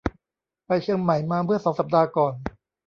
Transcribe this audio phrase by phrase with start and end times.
[0.65, 2.33] ไปเชียงใหม่มาเมื่อสองสัปดาห์ก่อน